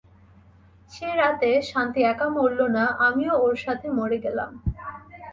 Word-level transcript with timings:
সেই 0.91 1.13
রাতে 1.21 1.49
শান্তি 1.71 2.01
একা 2.11 2.27
মরলো 2.35 2.65
না, 2.77 2.83
আমিও 3.07 3.33
ওর 3.45 3.55
সাথে 3.65 3.87
মরে 3.97 4.17
গেলাম। 4.25 4.51